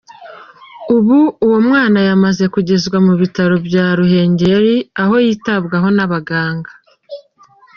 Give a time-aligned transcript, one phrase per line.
[0.95, 6.71] Ubu uwo mwana yamaze kugezwa mu bitaro bya Ruhengeri aho yitabwaho n’abaganga.